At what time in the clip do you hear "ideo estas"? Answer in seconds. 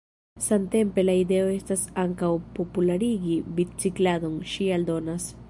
1.23-1.83